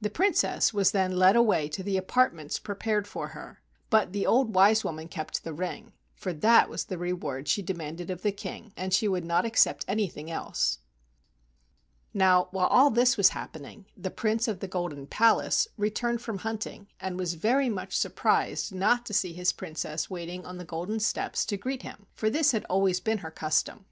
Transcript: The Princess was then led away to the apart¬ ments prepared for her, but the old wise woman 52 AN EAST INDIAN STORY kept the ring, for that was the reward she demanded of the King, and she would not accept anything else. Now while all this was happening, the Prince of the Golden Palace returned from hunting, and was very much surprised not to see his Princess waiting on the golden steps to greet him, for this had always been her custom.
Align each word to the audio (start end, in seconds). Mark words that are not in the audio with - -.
The 0.00 0.08
Princess 0.08 0.72
was 0.72 0.92
then 0.92 1.18
led 1.18 1.36
away 1.36 1.68
to 1.68 1.82
the 1.82 2.00
apart¬ 2.00 2.32
ments 2.32 2.58
prepared 2.58 3.06
for 3.06 3.28
her, 3.36 3.60
but 3.90 4.14
the 4.14 4.24
old 4.24 4.54
wise 4.54 4.82
woman 4.82 5.08
52 5.08 5.10
AN 5.10 5.10
EAST 5.10 5.16
INDIAN 5.18 5.44
STORY 5.44 5.44
kept 5.44 5.44
the 5.44 5.68
ring, 5.68 5.92
for 6.14 6.32
that 6.32 6.68
was 6.70 6.84
the 6.86 6.96
reward 6.96 7.46
she 7.48 7.60
demanded 7.60 8.08
of 8.08 8.22
the 8.22 8.32
King, 8.32 8.72
and 8.78 8.94
she 8.94 9.06
would 9.06 9.26
not 9.26 9.44
accept 9.44 9.84
anything 9.86 10.30
else. 10.30 10.78
Now 12.14 12.48
while 12.50 12.68
all 12.68 12.88
this 12.90 13.18
was 13.18 13.28
happening, 13.36 13.84
the 13.94 14.10
Prince 14.10 14.48
of 14.48 14.60
the 14.60 14.68
Golden 14.68 15.06
Palace 15.06 15.68
returned 15.76 16.22
from 16.22 16.38
hunting, 16.38 16.88
and 16.98 17.18
was 17.18 17.34
very 17.34 17.68
much 17.68 17.94
surprised 17.94 18.74
not 18.74 19.04
to 19.04 19.12
see 19.12 19.34
his 19.34 19.52
Princess 19.52 20.08
waiting 20.08 20.46
on 20.46 20.56
the 20.56 20.64
golden 20.64 20.98
steps 20.98 21.44
to 21.44 21.58
greet 21.58 21.82
him, 21.82 22.06
for 22.14 22.30
this 22.30 22.52
had 22.52 22.64
always 22.70 23.00
been 23.00 23.18
her 23.18 23.30
custom. 23.30 23.80